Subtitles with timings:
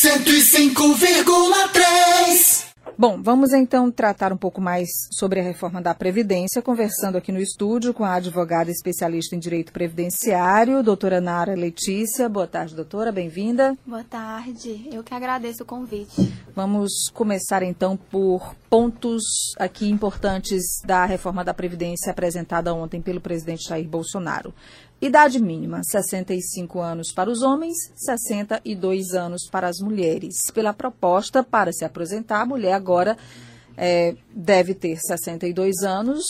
[0.00, 2.70] 105,3.
[2.96, 7.38] Bom, vamos então tratar um pouco mais sobre a reforma da Previdência, conversando aqui no
[7.38, 12.30] estúdio com a advogada especialista em direito previdenciário, doutora Nara Letícia.
[12.30, 13.76] Boa tarde, doutora, bem-vinda.
[13.86, 16.32] Boa tarde, eu que agradeço o convite.
[16.54, 19.22] Vamos começar então por pontos
[19.58, 24.54] aqui importantes da reforma da Previdência apresentada ontem pelo presidente Jair Bolsonaro.
[25.00, 30.50] Idade mínima: 65 anos para os homens, 62 anos para as mulheres.
[30.52, 33.16] Pela proposta, para se aposentar, a mulher agora
[33.78, 36.22] é, deve ter 62 anos,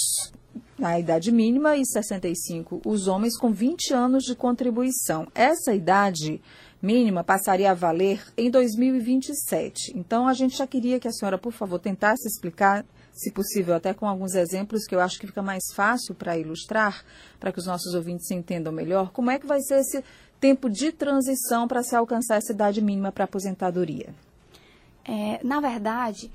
[0.78, 5.26] na idade mínima, e 65 os homens com 20 anos de contribuição.
[5.34, 6.40] Essa idade
[6.80, 9.92] mínima passaria a valer em 2027.
[9.96, 12.84] Então, a gente já queria que a senhora, por favor, tentasse explicar
[13.20, 17.04] se possível, até com alguns exemplos que eu acho que fica mais fácil para ilustrar,
[17.38, 20.02] para que os nossos ouvintes entendam melhor, como é que vai ser esse
[20.40, 24.14] tempo de transição para se alcançar essa idade mínima para aposentadoria?
[25.04, 26.30] É, na verdade,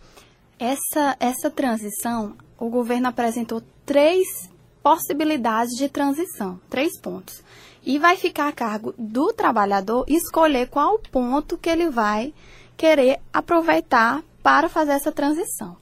[0.60, 4.27] essa, essa transição, o governo apresentou três
[4.84, 7.44] possibilidades de transição, três pontos.
[7.84, 12.32] E vai ficar a cargo do trabalhador escolher qual ponto que ele vai
[12.77, 15.77] querer aproveitar para fazer essa transição.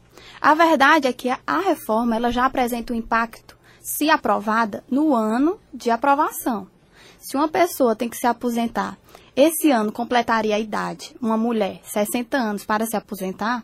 [0.46, 5.58] A verdade é que a reforma ela já apresenta um impacto, se aprovada, no ano
[5.74, 6.68] de aprovação.
[7.18, 8.98] Se uma pessoa tem que se aposentar,
[9.38, 13.64] esse ano completaria a idade, uma mulher, 60 anos, para se aposentar,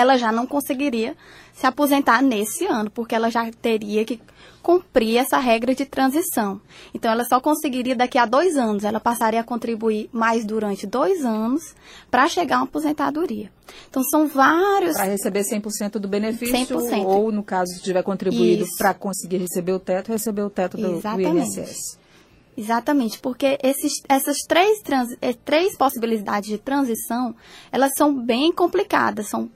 [0.00, 1.16] ela já não conseguiria
[1.52, 4.20] se aposentar nesse ano, porque ela já teria que
[4.62, 6.60] cumprir essa regra de transição.
[6.94, 11.24] Então, ela só conseguiria daqui a dois anos, ela passaria a contribuir mais durante dois
[11.24, 11.74] anos
[12.10, 13.50] para chegar a uma aposentadoria.
[13.88, 14.94] Então, são vários.
[14.94, 17.04] Para receber 100% do benefício, 100%.
[17.04, 21.00] ou no caso, se tiver contribuído para conseguir receber o teto, receber o teto do,
[21.00, 21.98] do INSS.
[22.56, 27.34] Exatamente, porque esses, essas três, trans, eh, três possibilidades de transição,
[27.72, 29.48] elas são bem complicadas, são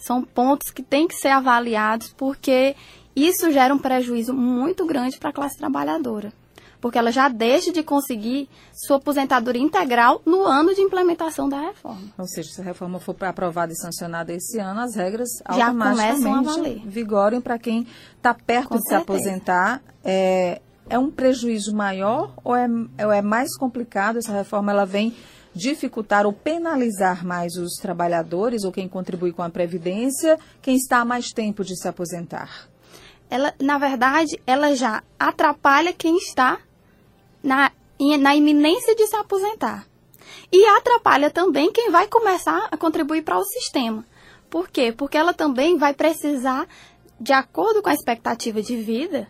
[0.00, 2.74] são pontos que têm que ser avaliados porque
[3.14, 6.32] isso gera um prejuízo muito grande para a classe trabalhadora.
[6.80, 12.00] Porque ela já deixa de conseguir sua aposentadoria integral no ano de implementação da reforma.
[12.16, 16.82] Ou seja, se a reforma for aprovada e sancionada esse ano, as regras já automaticamente
[16.86, 17.86] vigorem para quem
[18.16, 19.18] está perto Com de certeza.
[19.18, 19.82] se aposentar.
[20.02, 22.66] É, é um prejuízo maior ou é,
[23.04, 24.16] ou é mais complicado?
[24.16, 25.14] Essa reforma ela vem
[25.54, 31.04] dificultar ou penalizar mais os trabalhadores ou quem contribui com a Previdência, quem está há
[31.04, 32.68] mais tempo de se aposentar?
[33.28, 36.58] Ela, na verdade, ela já atrapalha quem está
[37.42, 37.70] na,
[38.18, 39.86] na iminência de se aposentar.
[40.52, 44.04] E atrapalha também quem vai começar a contribuir para o sistema.
[44.48, 44.92] Por quê?
[44.92, 46.66] Porque ela também vai precisar,
[47.20, 49.28] de acordo com a expectativa de vida,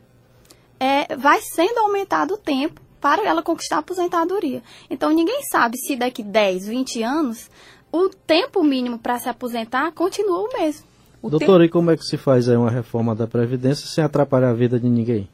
[0.78, 4.62] é, vai sendo aumentado o tempo para ela conquistar a aposentadoria.
[4.88, 7.50] Então, ninguém sabe se daqui 10, 20 anos,
[7.90, 10.86] o tempo mínimo para se aposentar continua o mesmo.
[11.22, 11.64] O Doutora, tempo...
[11.64, 14.78] e como é que se faz aí uma reforma da Previdência sem atrapalhar a vida
[14.78, 15.28] de ninguém?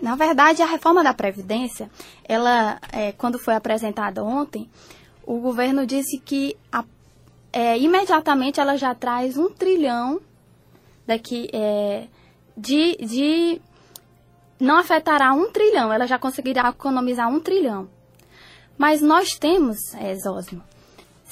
[0.00, 1.90] Na verdade, a reforma da Previdência,
[2.24, 4.68] ela, é, quando foi apresentada ontem,
[5.24, 6.84] o governo disse que a,
[7.52, 10.20] é, imediatamente ela já traz um trilhão
[11.06, 12.06] daqui é,
[12.56, 13.60] de, de
[14.60, 17.88] não afetará um trilhão, ela já conseguirá economizar um trilhão.
[18.76, 20.62] Mas nós temos, é, Zósimo,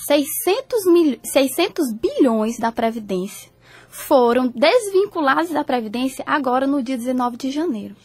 [0.06, 3.50] 600, mil, 600 bilhões da Previdência
[3.89, 7.97] foram desvinculados da Previdência agora no dia 19 de janeiro.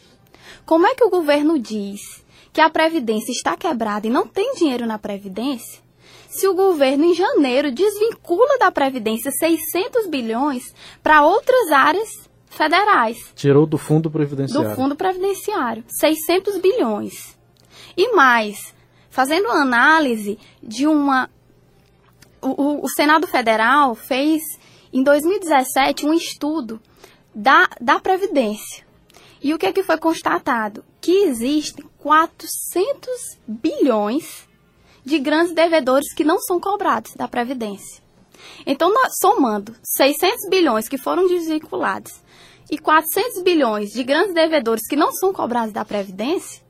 [0.65, 4.85] Como é que o governo diz que a Previdência está quebrada e não tem dinheiro
[4.85, 5.81] na Previdência,
[6.29, 13.17] se o governo em janeiro desvincula da Previdência 600 bilhões para outras áreas federais.
[13.35, 14.69] Tirou do fundo previdenciário.
[14.69, 17.37] Do fundo previdenciário, 600 bilhões.
[17.95, 18.73] E mais,
[19.09, 21.29] fazendo análise de uma
[22.43, 24.41] o, o, Senado Federal fez
[24.91, 26.79] em 2017 um estudo
[27.33, 28.85] da, da Previdência.
[29.41, 30.83] E o que, é que foi constatado?
[31.01, 34.47] Que existem 400 bilhões
[35.03, 38.02] de grandes devedores que não são cobrados da Previdência.
[38.65, 42.21] Então, nós, somando 600 bilhões que foram desvinculados
[42.69, 46.63] e 400 bilhões de grandes devedores que não são cobrados da Previdência,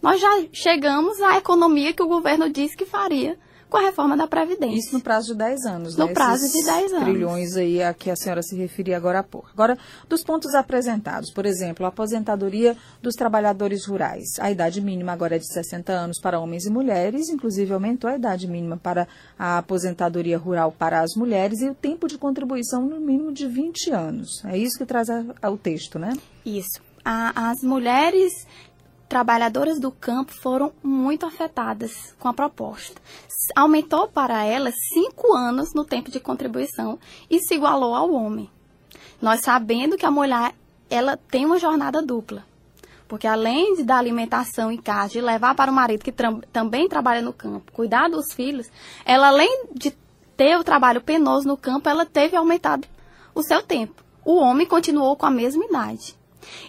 [0.00, 3.38] nós já chegamos à economia que o governo disse que faria
[3.72, 4.78] com a reforma da Previdência.
[4.78, 6.12] Isso no prazo de 10 anos, No né?
[6.12, 7.04] prazo Esses de 10 anos.
[7.04, 9.48] trilhões aí a que a senhora se referia agora há pouco.
[9.52, 9.78] Agora,
[10.08, 14.38] dos pontos apresentados, por exemplo, a aposentadoria dos trabalhadores rurais.
[14.38, 18.14] A idade mínima agora é de 60 anos para homens e mulheres, inclusive aumentou a
[18.16, 19.08] idade mínima para
[19.38, 23.90] a aposentadoria rural para as mulheres e o tempo de contribuição no mínimo de 20
[23.90, 24.44] anos.
[24.44, 26.12] É isso que traz a, a, o texto, né?
[26.44, 26.78] Isso.
[27.04, 28.46] A, as mulheres
[29.12, 32.98] trabalhadoras do campo foram muito afetadas com a proposta.
[33.54, 36.98] Aumentou para elas cinco anos no tempo de contribuição
[37.28, 38.48] e se igualou ao homem.
[39.20, 40.54] Nós sabendo que a mulher
[40.88, 42.42] ela tem uma jornada dupla.
[43.06, 46.14] Porque além de dar alimentação em casa, de levar para o marido que
[46.50, 48.72] também trabalha no campo, cuidar dos filhos,
[49.04, 49.94] ela além de
[50.38, 52.88] ter o trabalho penoso no campo, ela teve aumentado
[53.34, 54.02] o seu tempo.
[54.24, 56.16] O homem continuou com a mesma idade.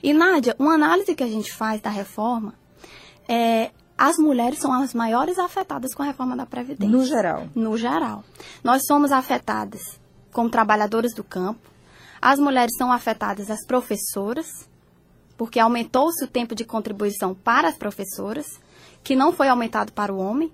[0.02, 2.54] E Nádia, uma análise que a gente faz da reforma
[3.28, 6.98] é as mulheres são as maiores afetadas com a reforma da Previdência.
[6.98, 7.48] No geral.
[7.56, 8.24] No geral.
[8.64, 10.00] Nós somos afetadas
[10.32, 11.70] como trabalhadoras do campo.
[12.22, 14.48] As mulheres são afetadas as professoras,
[15.38, 18.46] porque aumentou-se o tempo de contribuição para as professoras,
[19.04, 20.52] que não foi aumentado para o homem.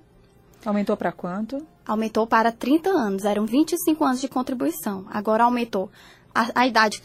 [0.65, 1.65] Aumentou para quanto?
[1.87, 5.05] Aumentou para 30 anos, eram 25 anos de contribuição.
[5.09, 5.89] Agora aumentou
[6.35, 7.01] a, a idade,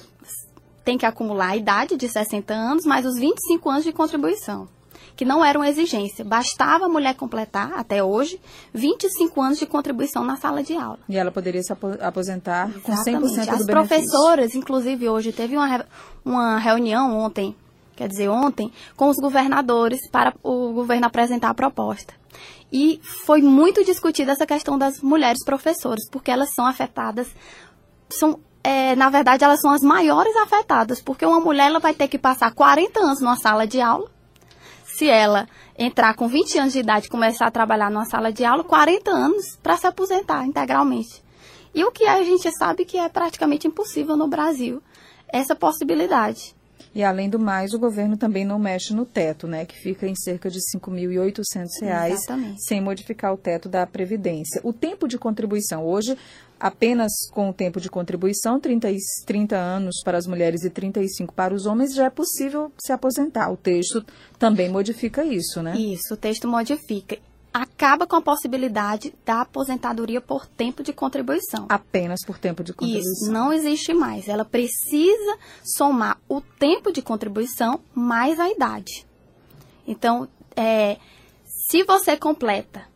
[0.84, 4.68] tem que acumular a idade de 60 anos, mais os 25 anos de contribuição,
[5.16, 6.24] que não era uma exigência.
[6.24, 8.40] Bastava a mulher completar, até hoje,
[8.72, 10.98] 25 anos de contribuição na sala de aula.
[11.08, 13.20] E ela poderia se aposentar Exatamente.
[13.20, 13.66] com 100% do As benefício.
[13.66, 15.86] professoras, inclusive hoje, teve uma,
[16.24, 17.56] uma reunião ontem
[17.96, 22.12] quer dizer, ontem, com os governadores para o governo apresentar a proposta.
[22.72, 27.28] E foi muito discutida essa questão das mulheres professoras, porque elas são afetadas,
[28.10, 32.08] são, é, na verdade, elas são as maiores afetadas, porque uma mulher ela vai ter
[32.08, 34.10] que passar 40 anos numa sala de aula.
[34.86, 35.46] Se ela
[35.78, 39.10] entrar com 20 anos de idade e começar a trabalhar numa sala de aula, 40
[39.10, 41.22] anos para se aposentar integralmente.
[41.74, 44.82] E o que a gente sabe que é praticamente impossível no Brasil,
[45.28, 46.54] essa possibilidade.
[46.94, 50.14] E além do mais, o governo também não mexe no teto, né, que fica em
[50.14, 54.60] cerca de R$ 5.800, sem modificar o teto da Previdência.
[54.62, 56.16] O tempo de contribuição, hoje,
[56.58, 58.88] apenas com o tempo de contribuição, 30,
[59.26, 63.50] 30 anos para as mulheres e 35 para os homens, já é possível se aposentar.
[63.50, 64.04] O texto
[64.38, 65.76] também modifica isso, né?
[65.76, 67.18] Isso, o texto modifica
[67.54, 71.66] acaba com a possibilidade da aposentadoria por tempo de contribuição.
[71.68, 73.12] Apenas por tempo de contribuição.
[73.12, 74.26] Isso, não existe mais.
[74.26, 79.06] Ela precisa somar o tempo de contribuição mais a idade.
[79.86, 80.98] Então, é,
[81.44, 82.88] se você completa,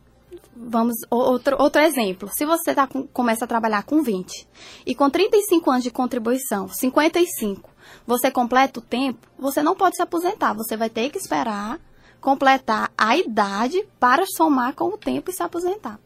[0.53, 4.45] vamos, outro, outro exemplo, se você tá com, começa a trabalhar com 20
[4.85, 7.69] e com 35 anos de contribuição, 55,
[8.05, 11.79] você completa o tempo, você não pode se aposentar, você vai ter que esperar
[12.21, 15.99] completar a idade para somar com o tempo e se aposentar.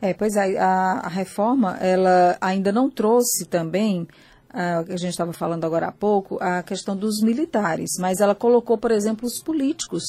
[0.00, 4.06] É, pois é, a, a reforma, ela ainda não trouxe também,
[4.50, 8.76] a, a gente estava falando agora há pouco, a questão dos militares, mas ela colocou,
[8.76, 10.04] por exemplo, os políticos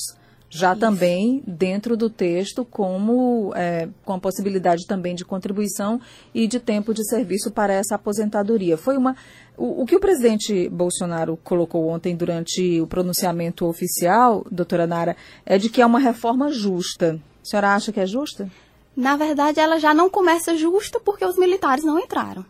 [0.49, 0.79] já Isso.
[0.79, 5.99] também dentro do texto como é, com a possibilidade também de contribuição
[6.33, 8.77] e de tempo de serviço para essa aposentadoria.
[8.77, 9.15] Foi uma
[9.57, 15.57] o, o que o presidente Bolsonaro colocou ontem durante o pronunciamento oficial, doutora Nara, é
[15.57, 17.19] de que é uma reforma justa.
[17.41, 18.49] A senhora acha que é justa?
[18.95, 22.45] Na verdade, ela já não começa justa porque os militares não entraram.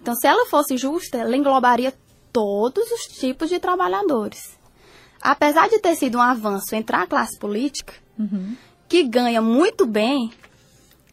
[0.00, 1.92] Então, se ela fosse justa, ela englobaria
[2.32, 4.58] todos os tipos de trabalhadores
[5.24, 8.54] apesar de ter sido um avanço entrar a classe política, uhum.
[8.86, 10.30] que ganha muito bem,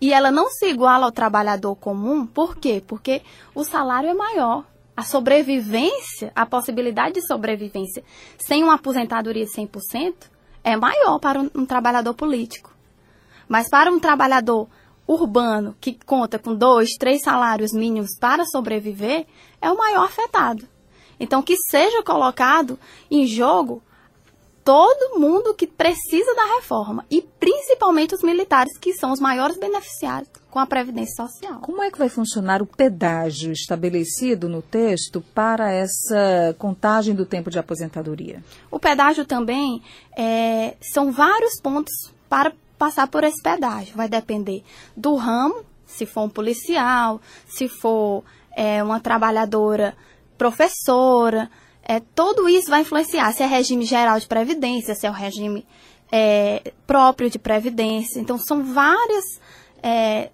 [0.01, 2.83] e ela não se iguala ao trabalhador comum, por quê?
[2.85, 3.21] Porque
[3.55, 4.65] o salário é maior.
[4.97, 8.03] A sobrevivência, a possibilidade de sobrevivência
[8.37, 10.13] sem uma aposentadoria de 100%
[10.63, 12.75] é maior para um, um trabalhador político.
[13.47, 14.67] Mas para um trabalhador
[15.07, 19.25] urbano que conta com dois, três salários mínimos para sobreviver,
[19.61, 20.67] é o maior afetado.
[21.19, 22.77] Então, que seja colocado
[23.09, 23.81] em jogo
[24.63, 30.29] todo mundo que precisa da reforma e principalmente os militares, que são os maiores beneficiários
[30.49, 31.59] com a Previdência Social.
[31.61, 37.49] Como é que vai funcionar o pedágio estabelecido no texto para essa contagem do tempo
[37.49, 38.43] de aposentadoria?
[38.69, 39.81] O pedágio também
[40.17, 41.93] é, são vários pontos
[42.29, 43.95] para passar por esse pedágio.
[43.95, 44.63] Vai depender
[44.95, 48.23] do ramo, se for um policial, se for
[48.55, 49.95] é, uma trabalhadora
[50.37, 51.49] professora,
[51.91, 55.65] é, tudo isso vai influenciar se é regime geral de previdência, se é o regime
[56.09, 58.17] é, próprio de previdência.
[58.17, 59.25] Então, são várias
[59.83, 60.29] é,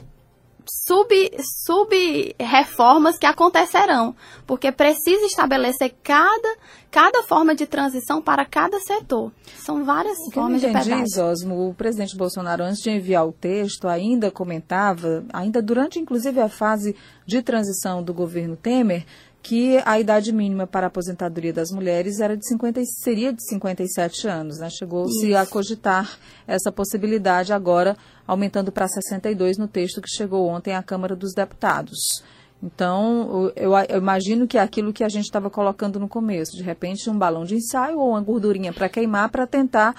[1.66, 6.58] sub-reformas sub que acontecerão, porque precisa estabelecer cada,
[6.92, 9.32] cada forma de transição para cada setor.
[9.58, 11.26] São várias o formas de pedágio.
[11.26, 16.50] Osmo, o presidente Bolsonaro, antes de enviar o texto, ainda comentava, ainda durante inclusive a
[16.50, 16.96] fase
[17.26, 19.08] de transição do governo Temer,
[19.48, 24.27] que a idade mínima para a aposentadoria das mulheres era de 50, seria de 57
[24.27, 24.60] anos.
[24.60, 24.70] Né?
[24.70, 27.96] Chegou-se a cogitar essa possibilidade agora,
[28.27, 32.22] aumentando para 62 no texto que chegou ontem à Câmara dos Deputados.
[32.62, 36.63] Então, eu, eu imagino que é aquilo que a gente estava colocando no começo, de
[36.63, 39.96] repente um balão de ensaio ou uma gordurinha para queimar para tentar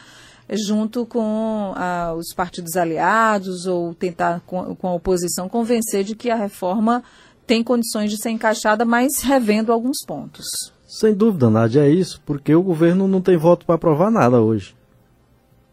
[0.50, 6.31] junto com ah, os partidos aliados ou tentar com, com, a oposição convencer de que
[6.31, 7.02] a reforma
[7.49, 10.45] tem condições de ser encaixada, mas revendo alguns pontos.
[10.87, 14.76] Sem dúvida, Nádia, é isso, porque o governo não tem voto para aprovar nada hoje.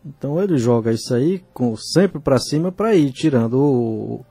[0.06, 4.26] Então ele joga isso aí com, sempre para cima para ir tirando o,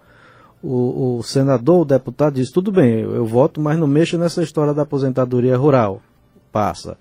[0.62, 4.42] o, o, senador, o deputado diz, tudo bem, eu, eu voto, mas não mexo nessa
[4.42, 6.00] história da aposentadoria rural.
[6.50, 6.96] Passa.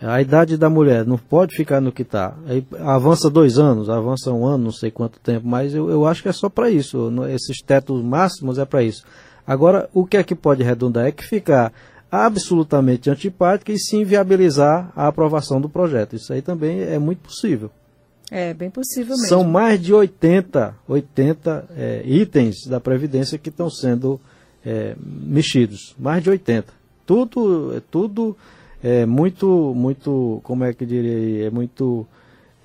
[0.00, 2.34] A idade da mulher não pode ficar no que está.
[2.80, 6.28] Avança dois anos, avança um ano, não sei quanto tempo, mas eu, eu acho que
[6.28, 7.10] é só para isso.
[7.28, 9.04] Esses tetos máximos é para isso.
[9.48, 11.72] Agora, o que é que pode redundar é que ficar
[12.12, 16.14] absolutamente antipática e se inviabilizar a aprovação do projeto.
[16.14, 17.70] Isso aí também é muito possível.
[18.30, 19.26] É, bem possível mesmo.
[19.26, 24.20] São mais de 80, 80 é, itens da Previdência que estão sendo
[24.62, 25.96] é, mexidos.
[25.98, 26.70] Mais de 80.
[27.06, 28.36] Tudo, tudo
[28.82, 32.06] é muito, muito, como é que eu diria, é muito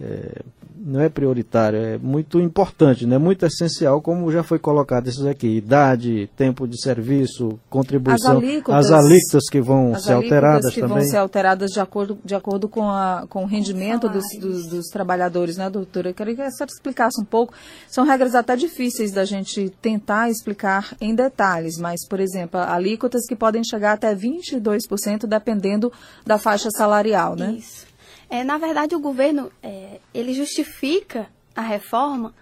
[0.02, 0.42] é,
[0.78, 3.18] não é prioritário, é muito importante, né?
[3.18, 8.86] muito essencial, como já foi colocado esses aqui, idade, tempo de serviço, contribuição, as alíquotas,
[8.86, 10.98] as alíquotas que vão ser alteradas que também.
[11.00, 14.88] vão ser alteradas de acordo, de acordo com, a, com o rendimento dos, dos, dos,
[14.88, 16.10] trabalhadores, né, doutora?
[16.10, 17.54] Eu queria que a senhora explicasse um pouco.
[17.88, 23.36] São regras até difíceis da gente tentar explicar em detalhes, mas, por exemplo, alíquotas que
[23.36, 25.92] podem chegar até 22%, dependendo
[26.26, 27.56] da faixa salarial, né?
[27.58, 27.93] Isso.
[28.34, 32.34] É, na verdade, o governo é, ele justifica a reforma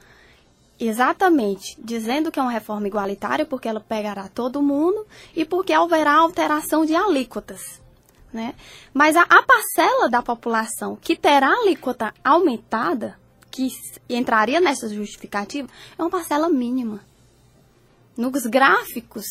[0.79, 5.05] exatamente dizendo que é uma reforma igualitária porque ela pegará todo mundo
[5.35, 7.81] e porque haverá alteração de alíquotas.
[8.31, 8.55] Né?
[8.93, 13.19] Mas a, a parcela da população que terá alíquota aumentada,
[13.51, 13.67] que
[14.09, 15.67] entraria nessa justificativa,
[15.99, 17.01] é uma parcela mínima
[18.17, 19.25] nos gráficos,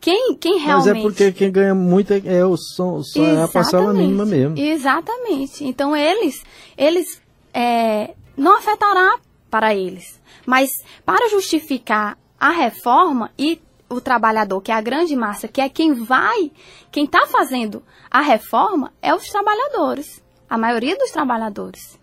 [0.00, 0.88] quem, quem realmente...
[0.88, 4.26] Mas é porque quem ganha muito é, é o, só, só é a parcela mínima
[4.26, 4.58] mesmo.
[4.58, 5.64] Exatamente.
[5.64, 6.42] Então, eles,
[6.76, 7.22] eles
[7.52, 9.18] é, não afetará
[9.50, 10.20] para eles.
[10.44, 10.68] Mas,
[11.06, 15.94] para justificar a reforma e o trabalhador, que é a grande massa, que é quem
[15.94, 16.50] vai,
[16.90, 20.22] quem está fazendo a reforma, é os trabalhadores.
[20.50, 21.98] A maioria dos trabalhadores.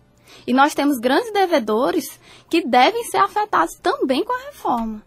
[0.46, 2.18] E nós temos grandes devedores
[2.50, 5.02] que devem ser afetados também com a reforma.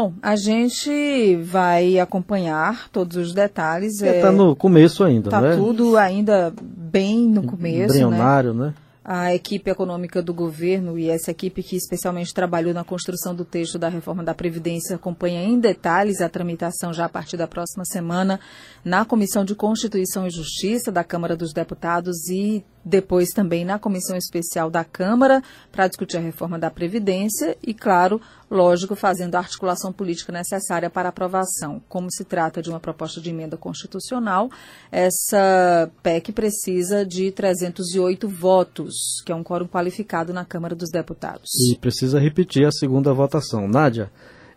[0.00, 4.00] Bom, a gente vai acompanhar todos os detalhes.
[4.00, 5.50] Está é, tá no começo ainda, tá né?
[5.50, 8.68] Está tudo ainda bem no começo, Embrionário, né?
[8.68, 8.74] né?
[9.04, 13.78] A equipe econômica do governo e essa equipe que especialmente trabalhou na construção do texto
[13.78, 18.40] da reforma da Previdência acompanha em detalhes a tramitação já a partir da próxima semana
[18.82, 24.16] na Comissão de Constituição e Justiça da Câmara dos Deputados e depois também na comissão
[24.16, 28.20] especial da Câmara para discutir a reforma da Previdência e, claro,
[28.50, 31.82] lógico, fazendo a articulação política necessária para aprovação.
[31.88, 34.50] Como se trata de uma proposta de emenda constitucional,
[34.90, 38.94] essa PEC precisa de 308 votos,
[39.24, 41.50] que é um quórum qualificado na Câmara dos Deputados.
[41.70, 43.68] E precisa repetir a segunda votação.
[43.68, 44.10] Nádia,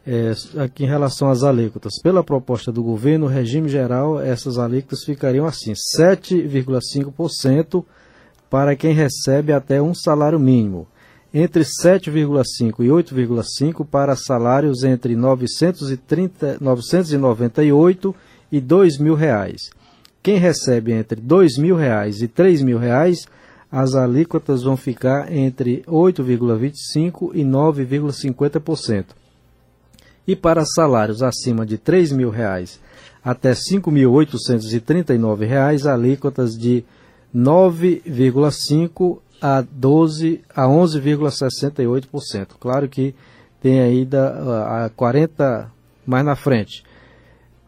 [0.05, 5.45] é, aqui em relação às alíquotas, pela proposta do governo, regime geral, essas alíquotas ficariam
[5.45, 7.85] assim: 7,5%
[8.53, 10.85] para quem recebe até um salário mínimo,
[11.33, 18.15] entre 7,5 e 8,5 para salários entre 930, 998
[18.51, 19.71] e 2 mil reais.
[20.21, 23.25] Quem recebe entre 2 mil reais e 3 mil reais,
[23.71, 29.05] as alíquotas vão ficar entre 8,25 e 9,50%.
[30.27, 32.79] E para salários acima de 3 mil reais
[33.23, 36.85] até R$ 5.839, alíquotas de
[37.35, 42.47] 9,5 a 12 a 11,68%.
[42.59, 43.15] Claro que
[43.61, 45.71] tem ainda a 40
[46.05, 46.83] mais na frente.